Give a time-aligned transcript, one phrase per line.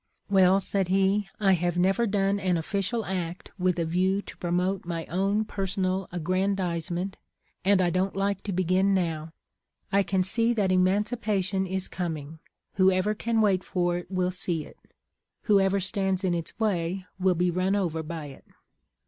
[0.31, 4.37] 'Well,' said he,' I have never done an official act with a \ iew to
[4.37, 7.17] .promote my own personal aggrandizement,
[7.63, 9.31] and I don't like to begin now.
[9.91, 12.39] I can see that emancipation is com ing;
[12.77, 14.79] whoever can wait for it will see it;
[15.43, 18.45] whoever stands in its way will be run o.ver by it.